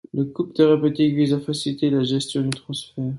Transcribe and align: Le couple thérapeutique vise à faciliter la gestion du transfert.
Le 0.15 0.25
couple 0.25 0.53
thérapeutique 0.53 1.13
vise 1.13 1.31
à 1.35 1.39
faciliter 1.39 1.91
la 1.91 2.01
gestion 2.01 2.41
du 2.41 2.49
transfert. 2.49 3.03